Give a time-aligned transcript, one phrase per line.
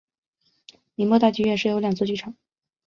[0.95, 2.35] 宁波大剧院设有两座剧场。